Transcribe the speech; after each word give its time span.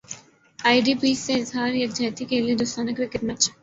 ائی 0.59 0.79
D 0.85 0.93
Ps 1.01 1.17
سے 1.25 1.33
اظہار 1.41 1.71
یک 1.75 1.91
جہتی 1.97 2.23
کیلئے 2.29 2.53
دوستانہ 2.59 2.91
کرکٹ 2.97 3.21
میچ 3.23 3.41